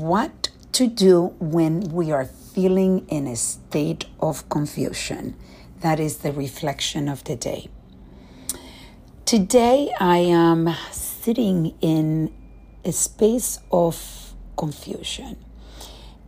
[0.00, 5.36] what to do when we are feeling in a state of confusion.
[5.80, 7.68] That is the reflection of the day.
[9.24, 12.32] Today, I am sitting in
[12.84, 15.36] a space of confusion.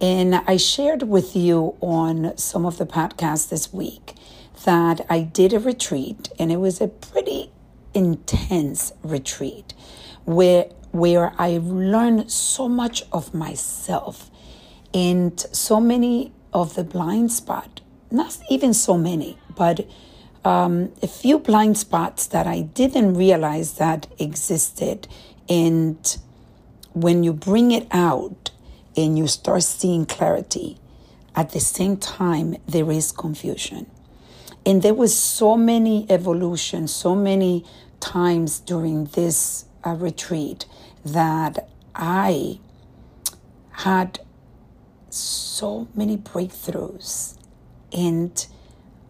[0.00, 4.14] And I shared with you on some of the podcasts this week
[4.64, 7.50] that I did a retreat, and it was a pretty
[7.94, 9.72] intense retreat
[10.24, 10.66] where
[10.98, 14.30] where I learned so much of myself
[14.94, 17.80] and so many of the blind spot,
[18.10, 19.86] not even so many, but
[20.44, 25.08] um, a few blind spots that I didn't realize that existed.
[25.48, 26.16] And
[26.92, 28.50] when you bring it out
[28.96, 30.78] and you start seeing clarity,
[31.34, 33.90] at the same time, there is confusion.
[34.64, 37.64] And there was so many evolutions, so many
[38.00, 40.66] times during this uh, retreat
[41.04, 42.58] that I
[43.70, 44.20] had
[45.08, 47.38] so many breakthroughs
[47.92, 48.46] and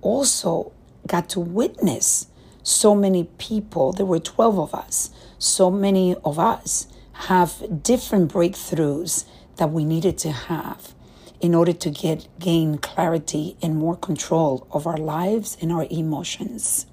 [0.02, 0.72] also
[1.06, 2.26] got to witness
[2.62, 3.92] so many people.
[3.92, 5.10] There were 12 of us.
[5.38, 9.24] So many of us have different breakthroughs
[9.56, 10.94] that we needed to have
[11.40, 16.86] in order to get gain clarity and more control of our lives and our emotions.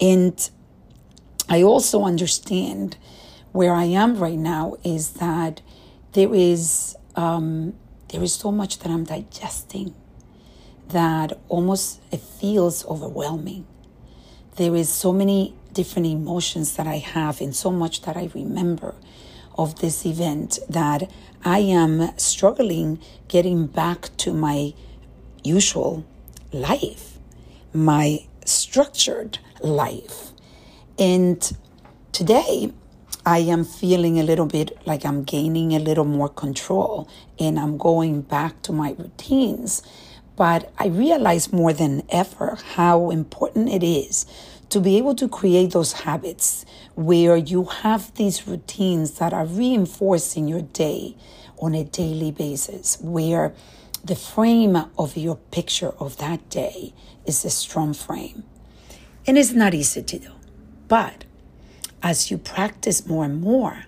[0.00, 0.48] And
[1.52, 2.96] I also understand
[3.52, 5.60] where I am right now is that
[6.12, 7.74] there is um,
[8.08, 9.94] there is so much that I'm digesting
[10.88, 13.66] that almost it feels overwhelming.
[14.56, 18.94] There is so many different emotions that I have and so much that I remember
[19.58, 21.10] of this event that
[21.44, 24.72] I am struggling getting back to my
[25.44, 26.06] usual
[26.50, 27.18] life,
[27.74, 30.31] my structured life.
[30.98, 31.56] And
[32.12, 32.72] today
[33.24, 37.78] I am feeling a little bit like I'm gaining a little more control and I'm
[37.78, 39.82] going back to my routines.
[40.36, 44.26] But I realize more than ever how important it is
[44.70, 46.64] to be able to create those habits
[46.94, 51.14] where you have these routines that are reinforcing your day
[51.58, 53.54] on a daily basis, where
[54.02, 56.92] the frame of your picture of that day
[57.26, 58.42] is a strong frame.
[59.26, 60.32] And it's not easy to do,
[60.92, 61.24] but
[62.02, 63.86] as you practice more and more,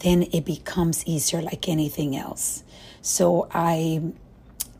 [0.00, 2.64] then it becomes easier like anything else.
[3.00, 4.02] So I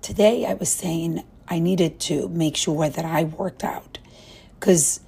[0.00, 3.98] today I was saying I needed to make sure that I worked out
[4.58, 4.98] cuz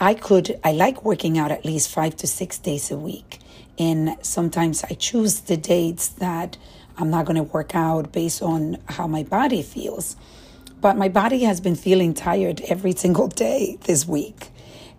[0.00, 3.38] I could I like working out at least 5 to 6 days a week.
[3.78, 6.56] And sometimes I choose the dates that
[6.98, 10.16] I'm not going to work out based on how my body feels.
[10.80, 14.50] But my body has been feeling tired every single day this week.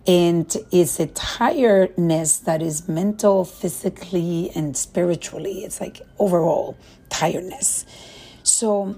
[0.08, 5.64] And it's a tiredness that is mental, physically, and spiritually.
[5.64, 6.78] It's like overall
[7.10, 7.84] tiredness.
[8.42, 8.96] So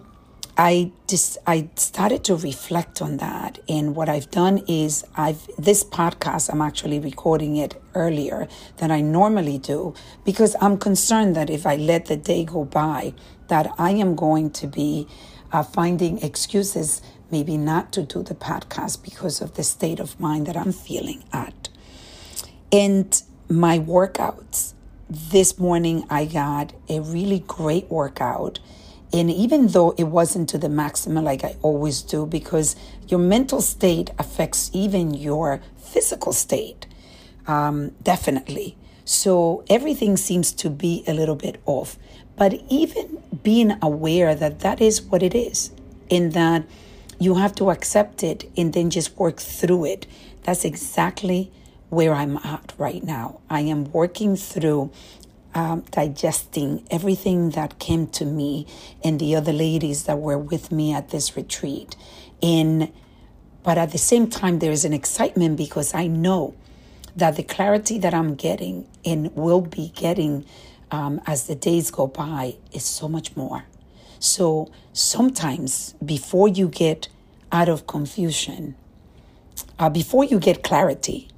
[0.56, 5.82] I just I started to reflect on that, and what I've done is I've this
[5.82, 8.47] podcast I'm actually recording it earlier
[8.77, 9.94] than I normally do
[10.25, 13.15] because I'm concerned that if I let the day go by,
[13.50, 15.06] that I am going to be
[15.52, 20.46] uh, finding excuses maybe not to do the podcast because of the state of mind
[20.46, 21.68] that I'm feeling at.
[22.72, 24.74] And my workouts.
[25.12, 28.60] This morning, I got a really great workout.
[29.12, 32.76] And even though it wasn't to the maximum like I always do, because
[33.08, 36.86] your mental state affects even your physical state,
[37.48, 38.76] um, definitely.
[39.04, 41.98] So everything seems to be a little bit off.
[42.36, 45.70] But even being aware that that is what it is,
[46.08, 46.64] in that
[47.18, 50.06] you have to accept it and then just work through it.
[50.42, 51.52] That's exactly
[51.90, 53.40] where I'm at right now.
[53.50, 54.90] I am working through
[55.54, 58.66] um, digesting everything that came to me
[59.04, 61.96] and the other ladies that were with me at this retreat.
[62.42, 62.92] And
[63.62, 66.54] but at the same time, there is an excitement because I know
[67.14, 70.46] that the clarity that I'm getting and will be getting
[70.90, 73.65] um, as the days go by is so much more.
[74.18, 77.09] So sometimes before you get
[77.53, 78.74] out of confusion,
[79.78, 81.28] uh, before you get clarity,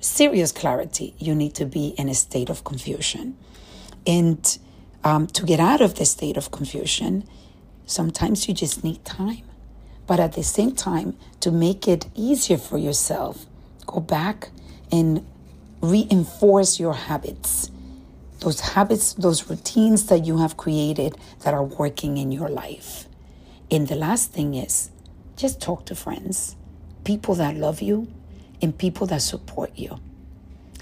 [0.00, 3.36] serious clarity, you need to be in a state of confusion.
[4.06, 4.58] And
[5.04, 7.24] um, to get out of the state of confusion,
[7.86, 9.42] sometimes you just need time.
[10.06, 13.46] But at the same time, to make it easier for yourself,
[13.86, 14.50] go back
[14.90, 15.26] and
[15.80, 17.69] reinforce your habits
[18.40, 23.06] those habits, those routines that you have created that are working in your life.
[23.70, 24.90] And the last thing is
[25.36, 26.56] just talk to friends,
[27.04, 28.08] people that love you,
[28.62, 29.98] and people that support you.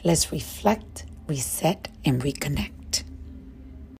[0.04, 2.77] Let's reflect, reset, and reconnect.